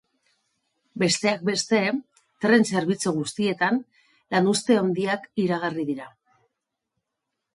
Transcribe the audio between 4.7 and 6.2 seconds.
handiak iragarri dira.